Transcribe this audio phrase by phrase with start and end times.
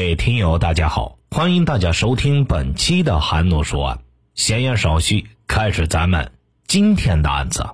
[0.00, 3.98] 各位听友，大家好，欢迎大家收听本期的韩诺说案。
[4.34, 6.32] 闲言少叙，开始咱们
[6.66, 7.66] 今天的案子。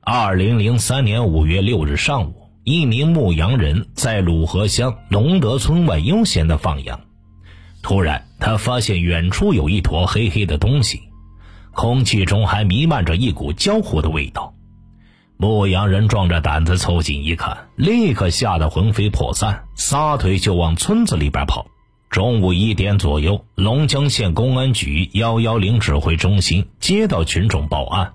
[0.00, 6.98] 二零零三年五月六日上午，一名牧羊人在鲁河乡龙德村外悠闲的放羊，
[7.82, 11.02] 突然他发现远处有一坨黑黑的东西，
[11.72, 14.54] 空气中还弥漫着一股焦糊的味道。
[15.40, 21.64] 牧羊人壮着胆子凑近一看，立刻吓得魂飞魄散，撒腿就往村子里边跑。
[22.10, 28.12] 中午一点左右，龙江县公安局幺幺零指挥中心接到群众报案，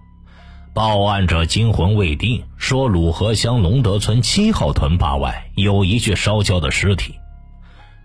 [0.76, 7.16] 报案者惊魂未定，说鲁河乡龙德村七号屯坝外有一具烧焦的尸体。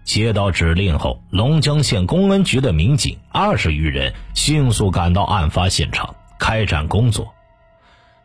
[0.03, 7.35] 接到指令后，龙江县公安局的民警二十余人迅速赶到案发现场，开展工作。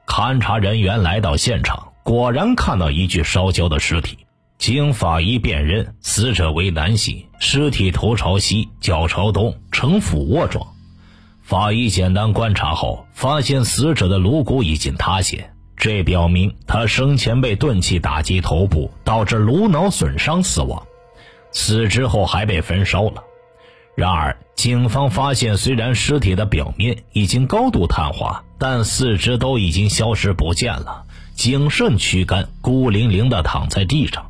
[0.07, 4.17] 勘查人员来到现场，果然看到一具烧焦的尸体。
[4.57, 10.65] 经法医辨认，死者为男性，尸体头朝西，脚朝东，呈俯卧状。
[11.43, 20.81] 法医简单观察后，发现死者的颅骨已经塌陷，这表明他生前被钝器打击头部，导致颅脑损伤死亡。
[21.51, 23.23] 死之后还被焚烧了。
[23.95, 34.29] 然而，警方发现，虽然尸体的表面已经高度碳化，但四肢都已经消失不见了，颈肾躯干孤零零地躺在地上。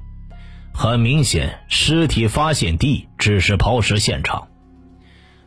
[0.72, 4.50] 很明显，尸体发现地只是抛尸现场。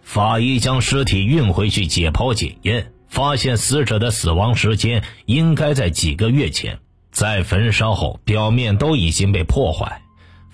[0.03, 6.79] 法医将尸体运回去解剖检验，发现死者的死亡时间应该在几个月前，
[7.13, 10.03] 在焚烧后，表面都已经被破坏。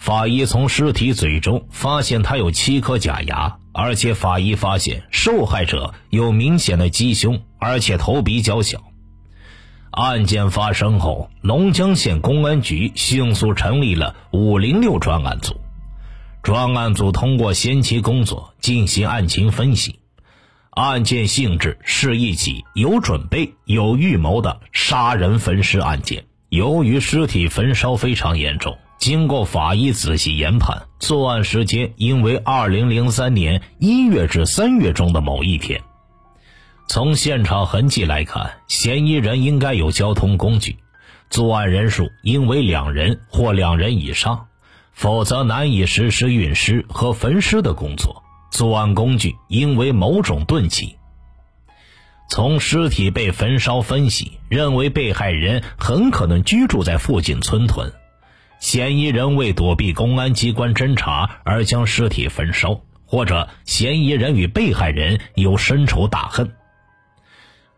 [0.05, 8.83] 法医从尸体嘴中发现他有七颗假牙，而且法医发现受害者有明显的鸡胸，而且头比较小。
[9.91, 15.58] 案件发生后，龙江县公安局迅速成立了五零六专案组。
[16.42, 20.00] 专案组通过先期工作进行案情分析，
[20.72, 26.27] 案件性质是一起有准备、有预谋的杀人焚尸案件。
[26.51, 28.77] 由于尸体焚烧非常严重。
[29.04, 35.82] 经过法医仔细研判，作案时间应为二零零三年一月至三月中的某一天。
[36.88, 40.78] 从现场痕迹来看，嫌疑人应该有交通工具，
[41.28, 44.46] 作案人数应为两人或两人以上，
[44.94, 48.22] 否则难以实施运尸和焚尸的工作。
[48.50, 50.96] 作案工具应为某种钝器。
[52.30, 57.92] 从尸体被焚烧分析，认为被害人很可能居住在附近村屯。
[58.64, 66.51] 嫌疑人为躲避公安机关侦查而将尸体焚烧，或者嫌疑人与被害人有深仇大恨。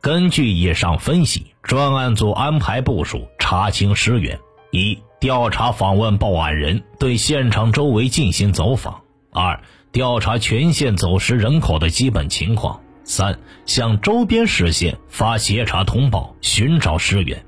[0.01, 4.39] 根据以上分析，专案组安排部署查清尸源：
[4.71, 9.01] 一、调查访问报案人，对现场周围进行走访；
[9.33, 9.61] 二、
[9.91, 17.41] 调查全县走失人口的基本情况；三、向周边市县发协查通报，寻找尸源；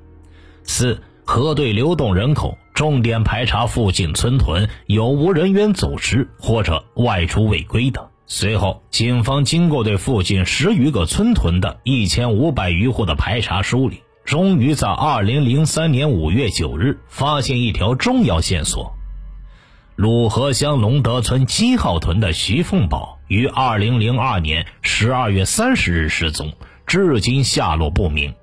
[0.65, 2.57] 四、核对流动人口。
[2.79, 8.09] 重点排查附近村屯有无人员走失或者外出未归的。
[8.25, 18.93] 随后，警方经过对附近十余个村屯的一千五百余户的排查梳理，终于在二零零三年五月九日发现一条重要线索：
[19.97, 26.53] 鲁河乡龙德村七号屯的徐凤宝于二零零二年十二月三十日失踪，
[26.87, 28.33] 至今下落不明。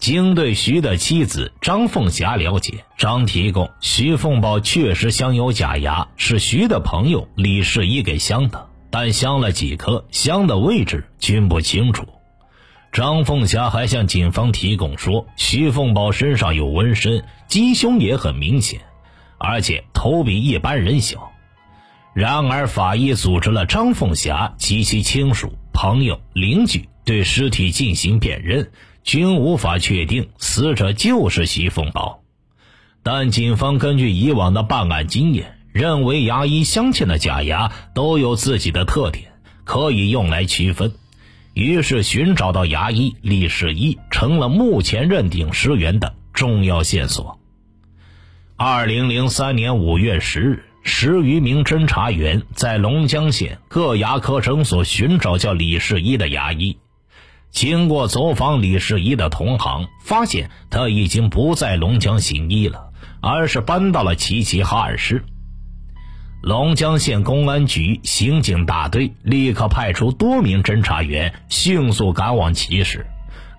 [0.00, 12.06] 经对徐的妻子张凤霞了解，张提供徐凤宝确实镶有假牙，是徐的朋友李世一给镶的，但镶了几颗，镶的位置均不清楚。
[12.92, 18.80] 张凤霞还向警方提供说，徐凤宝身上有纹身，鸡胸也很明显，
[19.36, 21.30] 而且头比一般人小。
[22.14, 28.72] 然而，法医组织了张凤霞及其亲属、朋友、邻居对尸体进行辨认。
[29.02, 32.22] 均无法确定死者就是席凤宝，
[33.02, 39.32] 但警方根据以往的办案经验，认为牙医镶嵌的假牙都有自己的特点，
[39.64, 40.92] 可以用来区分。
[41.54, 47.40] 于是，寻找到牙医李世一成了目前认定尸源的重要线索。
[48.56, 56.76] 二零零三年五月十日，十余名侦查员在龙江县各牙科诊所寻找叫李世一的牙医。
[57.50, 65.24] 经过走访李世一的同行，发现他已经不在龙江行医了，而是搬到了齐齐哈尔市。
[66.42, 73.06] 龙江县公安局刑警大队立刻派出多名侦查员，迅速赶往齐市，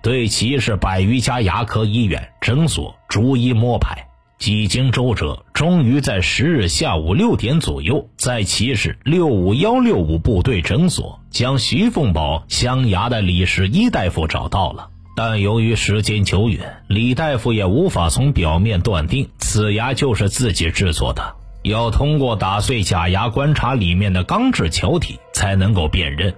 [0.02, 4.08] 对齐市百余家牙科医院、诊所逐一摸排。
[4.42, 14.88] 几经周折，终于在十日下午六点左右，在齐市六五幺六五部队诊所将徐凤宝镶牙的李世一大夫找到了。
[15.14, 26.34] 但由于时间久远，李大夫也无法从表面断定此牙就是自己制作的，要通过打碎假牙观察里面的钢制桥体才能够辨认。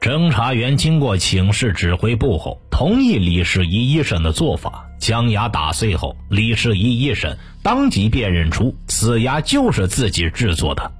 [0.00, 4.88] 侦查员经过请示指挥部后，同意李世一医生的做法。
[5.02, 10.92] 将牙打碎后，李世一一审当即辨认出此牙就是自己制作的，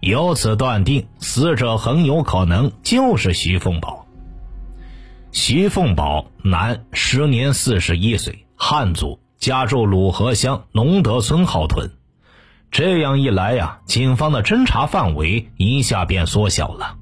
[0.00, 4.06] 由此断定死者很有可能就是徐凤宝。
[5.30, 11.92] 徐凤宝，男，时年四十一岁，汉族，家住鲁河乡龙德村号屯。
[12.72, 16.96] 这样一来呀，警方的侦查范围一下便缩小了。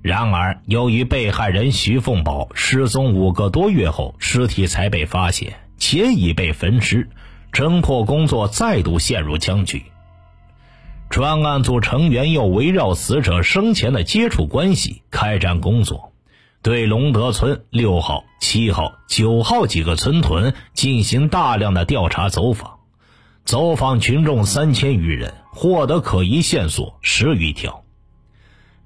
[0.00, 7.10] 然而，由于被害人徐凤宝失踪五个多月后，尸体才被发现，且已被焚尸，
[7.52, 9.82] 侦破工作再度陷入僵局。
[11.10, 16.12] 专案组成员又围绕死者生前的接触关系开展工作，
[16.62, 22.78] 对龙德村六号、七号、九号几个村屯进行大量的调查走访，
[23.44, 27.82] 走访群众三千余人，获得可疑线索十余条。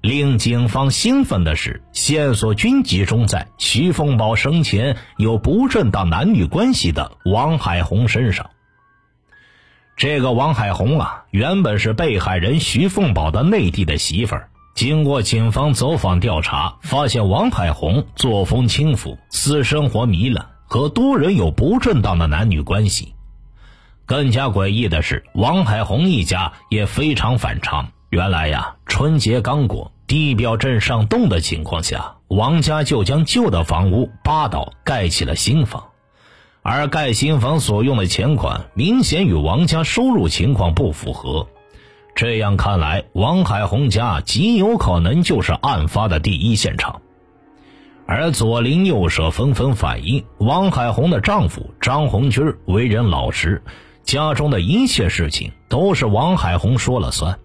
[0.03, 8.49] 令警方兴奋的是，线索均集中在徐凤宝生前有不正当男女关系的王海红身上。
[9.95, 14.49] 这个王海红啊，原本是被害人徐凤宝的内地的媳妇儿。
[14.75, 23.15] 经过警方走访调查，发现王海红作风轻浮，私生活糜烂，和多人有不正当的男女关系。
[24.05, 27.93] 更加诡异的是，王海红一家也非常反常。
[28.09, 29.92] 原来呀，春节刚过。
[30.07, 35.83] 地表正上动的情况下，王家就将旧的房屋扒倒，盖起了新房。
[36.61, 41.47] 而盖新房所用的钱款，明显与王家收入情况不符合。
[42.15, 47.01] 这样看来，王海红家极有可能就是案发的第一现场。
[48.05, 53.63] 而左邻右舍纷纷反映，王海红的丈夫张红军为人老实，
[54.03, 57.39] 家中的一切事情都是王海红说了算。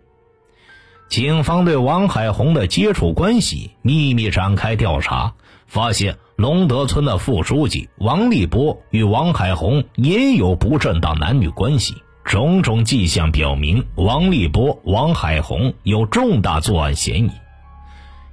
[1.08, 5.32] 警方对王海红的接触关系秘密展开调查，
[5.66, 11.94] 发现龙德村的副书记王立波与王海红也有不正当男女关系。
[12.24, 17.30] 种种迹象表明，王立波、王海红有重大作案嫌疑。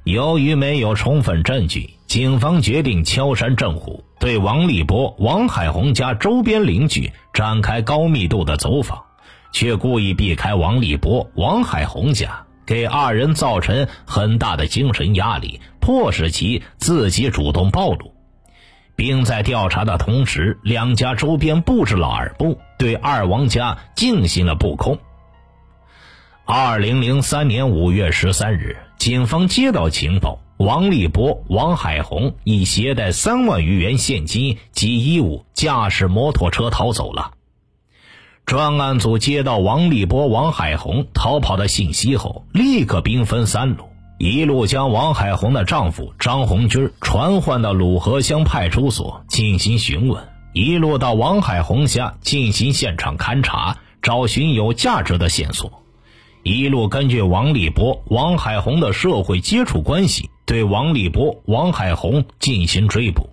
[0.03, 9.01] 由于没有充分证据，警方决定敲山震虎，对王立波、王海红家周边邻居展开高密度的走访，
[9.53, 12.45] 却故意避开王立波、王海红家。
[12.65, 18.13] 给二人造成很大的精神压力，迫使其自己主动暴露，
[18.95, 24.97] 并在调查的同时，两家周边布置了耳部，对二王家进行了布控。
[26.45, 37.31] 二零零三年五月十三日，警方接到情报，王立波、王海红已携带三万余元现金及衣物，驾驶摩托车逃走了。
[38.45, 43.85] 专案组接到王立波、王海红逃跑的信息后，立刻兵分三路：
[44.19, 50.21] 一路将王海红的丈夫张红军传唤到鲁河乡派出所进行询问；
[50.53, 55.71] 一路到王海红家进行现场勘查，找寻有价值的线索；
[56.43, 63.27] 一路根据王立波、王海红的社会接触关系，对王立波、王海红进行追捕。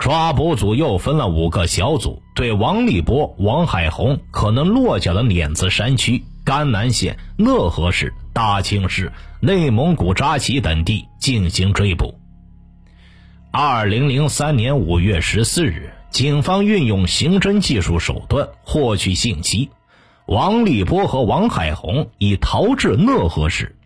[0.00, 12.18] 抓捕组又分了五个小组，对王立波、王海红可能落脚的碾子山区、甘南县、讷河市、大庆市、内蒙古扎旗等地进行追捕。
[13.52, 19.68] 二零零三年五月十四日，警方运用刑侦技术手段获取信息，
[20.24, 23.76] 王立波和王海红已逃至讷河市。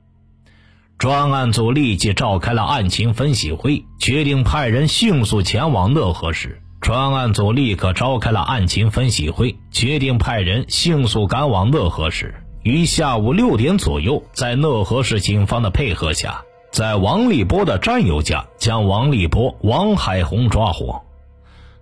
[0.98, 6.62] 专案组立即召开了案情分析会，决定派人迅速前往讷河市。
[6.80, 12.34] 专案组立刻召开了案情分析会，决定派人迅速赶往讷河市。
[12.62, 21.02] 于下午六点左右，在讷河市警方的配合下，在王立波的战友家将王立波、王海红抓获。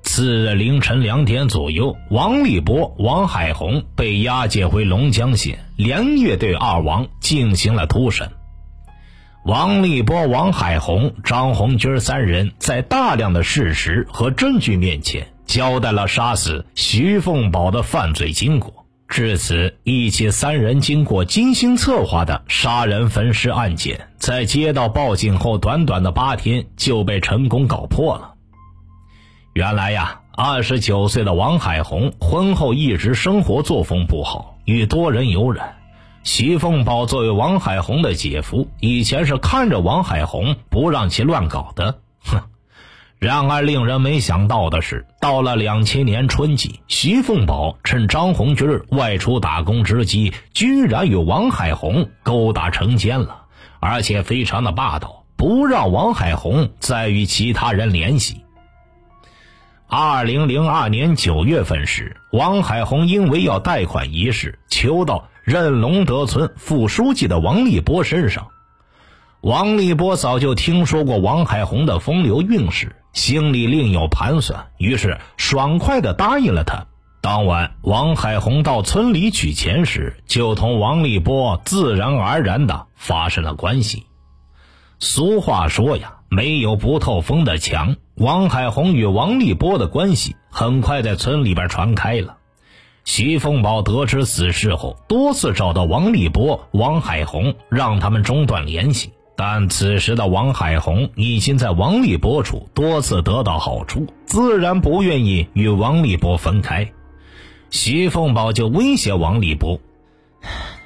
[0.02, 8.28] 次日凌晨两点左右，王立波、王海红被押解回龙江县，连夜对二王进行了突审。
[9.44, 18.86] 王立波、王海红、张红军三人在大量的事实和证据面前，交代了杀死徐凤宝的犯罪经过。
[19.08, 28.34] 至此，一起三人经过精心策划的杀人焚尸案件，在接到报警后短短的八天就被成功搞破了。
[29.54, 35.81] 原来呀，二十九岁的王海红婚后一直生活作风不好，与多人有染。
[36.24, 41.98] 徐凤宝作为王海红的姐夫，以前是看着王海红不让其乱搞的。
[42.24, 42.40] 哼！
[43.18, 53.42] 然而令人没想到的是，到了两千年春季，徐凤宝趁张红军外出打工之机，居然与王海红勾搭成奸了，
[53.80, 58.44] 而且非常的霸道，不让王海红再与其他人联系。
[59.88, 68.48] 二零零二年九月份时，王海红因为要贷款一事，求到任龙德村副书记的王立波身上。
[69.40, 76.86] 王立波早就听说过王海红的风流韵事，心里另有盘算，于是爽快地答应了他。
[77.20, 84.06] 当晚，王海红到村里取钱时，就同王立波自然而然地发生了关系。
[84.98, 86.18] 俗话说呀。
[86.34, 87.96] 没有不透风的墙。
[88.14, 92.38] 王海红与王立波的关系很快在村里边传开了。
[93.04, 99.12] 徐凤宝得知此事后，多次找到王立波、王海红，让他们中断联系。
[99.34, 106.92] 但此时的王海红已经在王立波处多次得到好处，自然不愿意与王立波分开。
[107.70, 109.80] 徐凤宝就威胁王立波。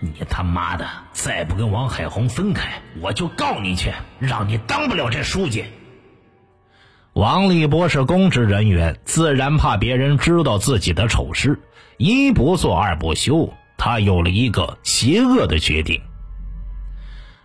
[0.01, 5.65] 你他妈的再不跟王海红分开，我就告你去，让你当不了这书记。
[7.15, 11.59] 王立波是公职人员，自然怕别人知道自己的丑事，
[11.99, 16.03] 一不做二不休，他有了一个邪恶的决定。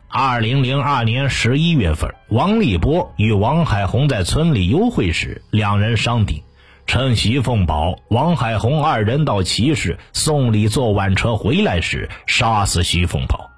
[0.09, 6.43] 二零零二年十一月份，王立波与王海红在村里幽会时，两人商定。
[6.85, 13.49] 趁徐凤宝、王海红二人到齐市送礼坐晚车回来时，杀死徐凤宝。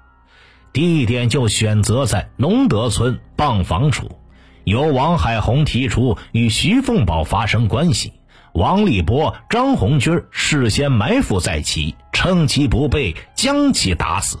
[0.72, 4.20] 地点就选择在龙德村傍房处，
[4.62, 8.12] 由王海红提出与徐凤宝发生关系，
[8.54, 14.38] 王立波、张红军事先埋伏在其，趁其不备将其打死。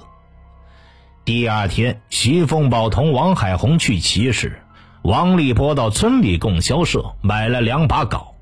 [1.24, 4.62] 第二天，徐凤宝同王海红去齐市，
[5.02, 8.34] 王立波到村里供销社买了两把镐。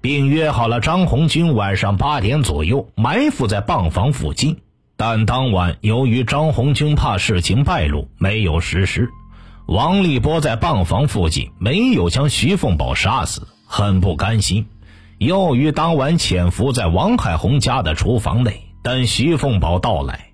[0.00, 4.58] 并约好了张红军晚上八点左右埋伏在棒房附近，
[4.96, 9.10] 但当晚由于张红军怕事情败露，没有实施。
[9.66, 14.66] 王立波在棒房附近没有将徐凤宝杀死，很不甘心，
[15.20, 20.30] 又于当晚潜伏在王海红家的厨房内等徐凤宝到来。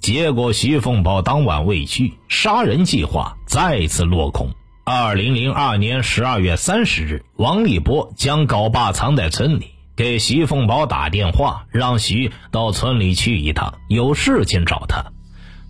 [0.00, 4.48] 结果徐凤宝当晚未去，杀人计划再次落空。
[4.84, 15.12] 二零零二年十二月三十日，王立波将镐把藏在村里，给徐凤宝打电话，让徐到村里去一趟，有事情找他，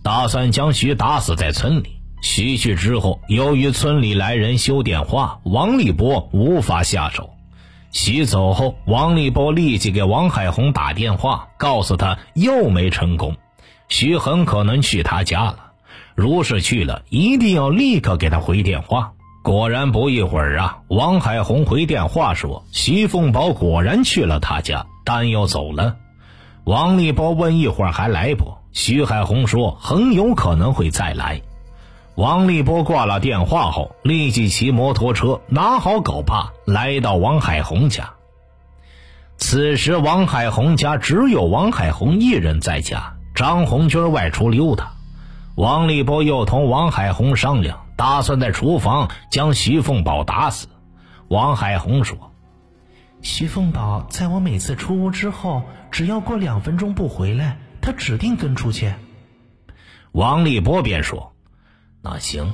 [0.03, 1.97] 打算将徐打死在村里。
[2.21, 7.32] 徐去之后，由于村里来人修电话，王立波无法下手。
[7.93, 13.37] 徐走后，王立波立即给王海红打电话，告诉他又没成功，
[13.87, 15.71] 徐很可能去他家了。
[16.15, 19.13] 如是去了，一定要立刻给他回电话。
[19.43, 25.97] 果然不一会儿啊，王海红回电话说，徐凤宝果然去了他家，但又走了。
[26.63, 28.55] 王立波问一会儿还来不？
[28.71, 31.41] 徐海红说很有可能会再来。
[32.15, 38.13] 王立波挂了电话后，立即骑摩托车，拿好镐把，来到王海红家。
[39.37, 44.91] 此时王海红家只有王海红一人在家，张红军外出溜达。
[45.55, 50.67] 王立波又同王海红商量，打算在厨房将徐凤宝打死。
[51.29, 52.31] 王海红说
[53.21, 58.93] ：“徐凤宝在我每次出屋之后，只要过两分钟不回来，他指定跟出去。”
[60.13, 61.32] 王立波便说
[62.05, 62.51] ：“那行，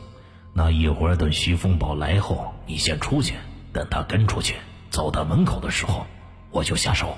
[0.54, 3.34] 那一会儿等徐凤宝来后，你先出去，
[3.74, 4.54] 等他跟出去，
[4.92, 6.06] 走到门口的时候，
[6.52, 7.18] 我就下手。”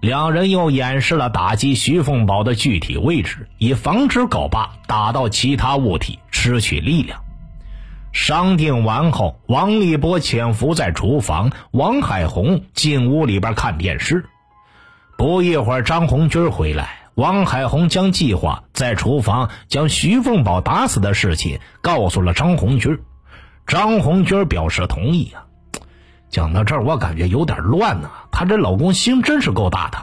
[0.00, 7.22] 两人又演示了打击徐凤宝的具体位置，以防止镐把打到其他物体失去力量。
[8.14, 14.24] 商定完后，王立波潜伏在厨房，王海红进屋里边看电视。
[15.18, 23.00] 不一会儿，张红军回来，王海红将计划在厨房将徐凤宝打死的事情告诉了张红军。
[23.66, 25.46] 张红军表示同意啊。
[26.28, 28.10] 讲到这儿，我感觉有点乱呢。
[28.30, 29.96] 她这老公心真是够大的。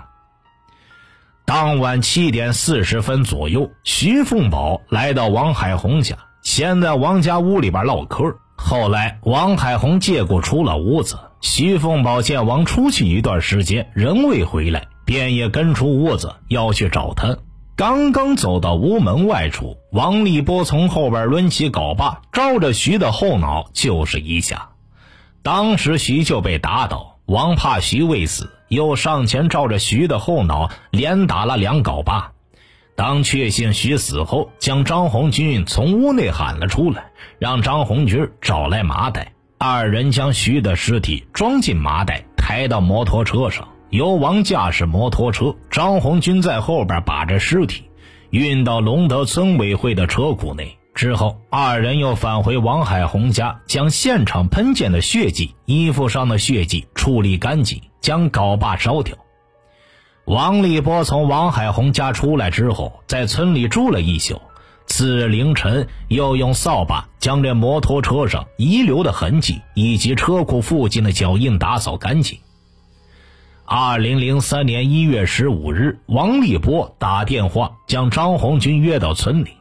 [1.46, 8.38] 当晚七点四十分左右，徐凤宝来到王海红家，先在王家屋里边唠嗑。
[8.58, 17.38] 后来，王海红借故出了屋子，徐凤宝见王出去一段时间仍未回来，便也跟出屋子要去找他。
[17.76, 24.70] 刚刚走到屋门外处，王立波从后边抡起镐把，照着徐的后脑就是一下。
[25.42, 32.32] 当时徐就被打倒，王怕徐未死，又上前照着徐的后脑连打了两镐把。
[32.96, 37.06] 当确信徐死后，将张红军从屋内喊了出来，
[37.40, 39.34] 让张红军找来麻袋。
[39.58, 47.84] 二人将徐的尸体装进麻袋，抬到摩托车上，由王驾驶摩托车，张红军在后边把着尸体，
[48.32, 50.80] 运到龙德村委会的车库内。
[50.96, 59.16] 之后，二人又返回王海红家，将现场喷溅的血迹、衣服上的血迹处理干净，将镐把烧掉。
[60.26, 64.42] 王立波从王海红家出来之后，在村里住了一宿。
[64.88, 72.40] 次日凌晨，又用扫把将这摩托车上遗留的痕迹以及车库附近的脚印打扫干净。
[73.66, 79.52] 二零零三年一月十五日，王立波打电话将张红军约到村里。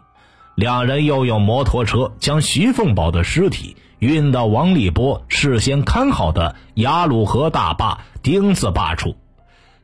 [0.57, 9.17] 两人又用摩托车将徐凤宝的尸体运到王立波事先看好的雅鲁河大坝丁字坝处，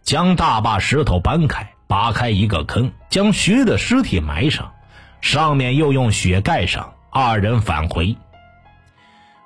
[0.03, 4.73] 将大坝石头搬开，扒开一个坑，将徐的尸体埋上，
[5.21, 6.93] 上面又用雪盖上。
[7.11, 8.17] 二人返回。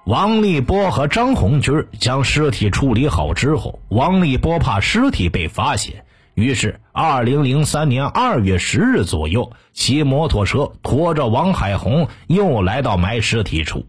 [0.04, 6.04] 王立波和张红军将尸体处理好之后，王立波怕尸体被发现。
[6.34, 13.86] 于是，二零零三年二月十日左右，骑摩托车拖着王海红又来到埋尸体处，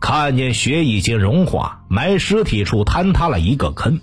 [0.00, 4.00] 看见雪已经融化，埋尸体处坍塌了一个坑。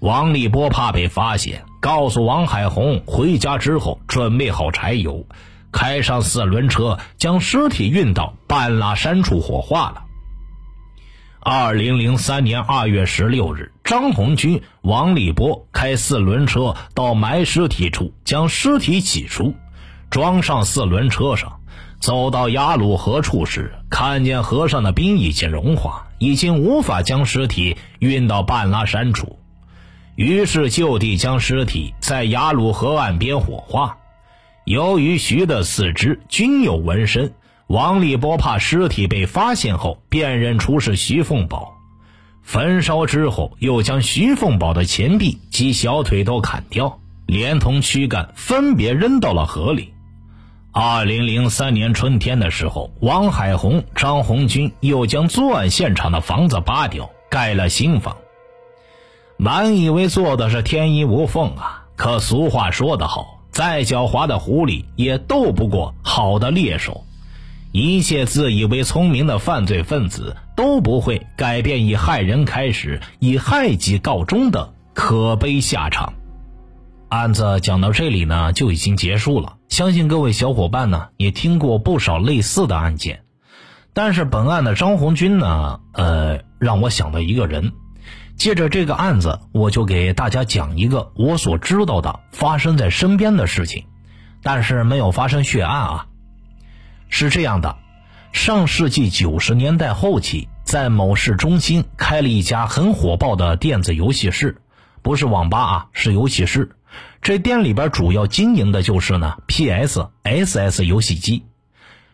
[0.00, 5.26] 王立波怕被发现，告诉王海红回家之后准备好柴油，
[5.70, 10.04] 开上四轮车将尸体运到半拉山处火化了。
[11.44, 19.52] 二零零三年二月十六日，张红军、王立波开四轮车到埋尸体处，将尸体起出，
[20.08, 21.58] 装上四轮车上，
[21.98, 29.40] 走到雅鲁河处时，看见河上的冰已经融化，已经无法将尸体运到半拉山处，
[30.14, 33.98] 于是就地将尸体在雅鲁河岸边火化。
[34.64, 37.34] 由于徐的四肢均有纹身。
[37.72, 41.72] 王立波怕尸体被发现后辨认出是徐凤宝，
[42.42, 49.94] 焚烧之后又将徐凤宝的前臂及小腿都砍掉，连同躯干分别扔到了河里。
[50.70, 58.18] 二零零三年春天的时候，王海红、张红军又将作案现场的房子扒掉，盖了新房。
[59.38, 67.06] 满以为做的是天衣无缝啊，可俗话说得好，再狡猾的狐狸也斗不过好的猎手。
[67.72, 76.12] 一切自以为聪明的犯罪分子都不会改变以害人开始、以害己告终的可悲下场。
[77.08, 79.56] 案子讲到这里呢，就已经结束了。
[79.68, 83.22] 相信各位小伙伴呢，也听过不少类似的案件。
[83.94, 87.72] 但是本案的张红军呢，呃，让我想到一个人。
[88.36, 93.84] 借着这个案子，我就给大家讲一个我所知道的发生在身边的事情，
[94.42, 96.06] 但是没有发生血案啊。
[97.14, 97.76] 是这样的，
[98.32, 104.62] 上世纪九十年代后期，在某市中心开了一家很火爆的电子游戏室，
[105.02, 106.74] 不是网吧啊，是游戏室。
[107.20, 111.44] 这店里边主要经营的就是呢 PS、SS 游戏机，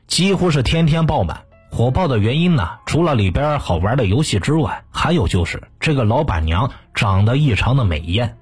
[0.08, 1.42] 几乎是天天爆满。
[1.70, 8.37] 火爆的原因呢，除了里边好玩的游戏之外，还有就是这个老板娘长得异常的美艳，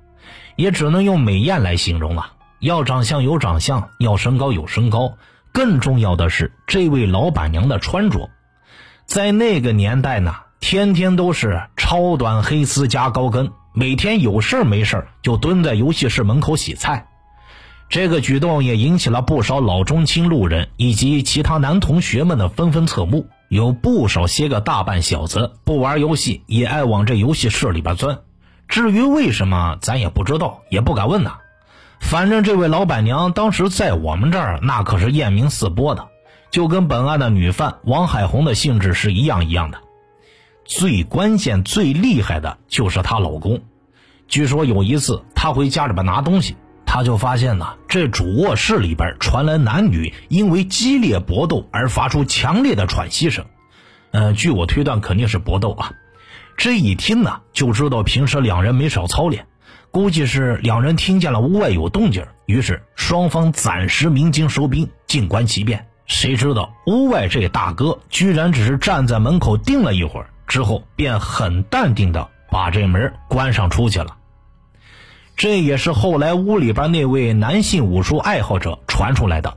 [0.56, 2.32] 也只能用美艳来形容了。
[2.60, 5.18] 要长相有长相，要身高有身高。
[5.56, 8.28] 更重要的是，这位老板娘的穿着，
[9.06, 17.08] 在那个年代呢，天天都是超短黑丝加高跟，每天有事没事就蹲在游戏室门口洗菜。
[17.88, 23.26] 这个举动也引起了不少老中青路人以及其他男同学们的纷纷侧目。
[23.48, 28.18] 有不少些个大半小子不玩游戏，也爱往这游戏室里边钻。
[28.68, 31.38] 至于为什么，咱也不知道，也不敢问呐。
[32.00, 36.08] 反正这位老板娘当时在我们这儿那可是艳名四播的，
[36.50, 39.78] 就跟本案的女犯王海红的性质是一样一样的。
[40.64, 43.60] 最关键、最厉害的就是她老公。
[44.28, 53.44] 据说有一次她回家里边拿东西，她就发现呢，这主卧室里边传来男女因为激烈搏斗而发出强烈的喘息声。
[54.12, 55.92] 呃，据我推断，肯定是搏斗啊。
[56.56, 59.46] 这一听呢，就知道平时两人没少操练。
[59.96, 65.86] 估计是两人听见了屋外有动静，于是双方暂时鸣金收兵，静观其变。
[66.04, 74.18] 谁知道屋外这大哥居然只是站在门口定了一会儿，之后便很淡定的把这门关上出去了。
[75.34, 79.56] 这也是后来屋里边那位男性武术爱好者传出来的。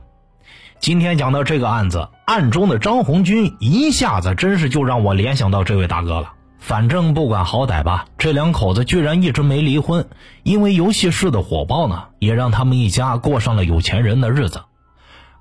[0.78, 6.32] 今天讲到这个案子，案中的张红军一下子真是就让我联想到这位大哥了。
[6.60, 10.08] 反正不管好歹吧，这两口子居然一直没离婚，
[10.44, 14.62] 因为游戏室的火爆呢，也让他们一家过上了有钱人的日子。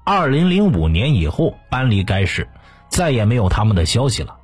[0.06, 2.48] 二零零五年以后搬离该市，
[2.88, 4.38] 再也没有他们的消息了。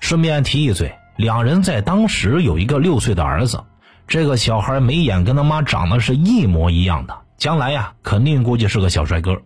[0.00, 3.62] 顺便提一嘴，两人在当时有一个六岁的儿子，
[4.08, 9.42] 这个小孩眉眼跟他妈长得是一模一样的，将来呀肯定估计是个小帅哥。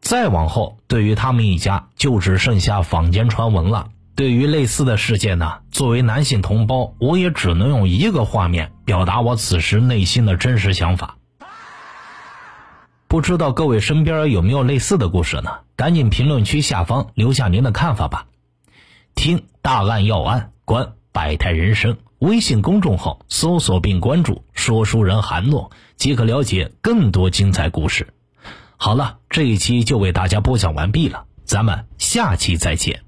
[0.00, 3.88] 再往后，对于他们一家就只剩下坊间传闻了。
[4.16, 11.16] 对于类似的事件呢，作为男性同胞，我也只能用一个画面表达我此时内心的真实想法。
[13.08, 15.50] 不知道各位身边有没有类似的故事呢？
[15.76, 18.26] 赶紧评论区下方留下您的看法吧。
[19.16, 21.96] 听大案要案，观百态人生。
[22.20, 28.14] 微信公众号搜索并关注“说书人韩诺”，即可了解更多精彩故事。
[28.76, 33.02] 好了，这一期就为大家播讲完毕了，咱们下期再见。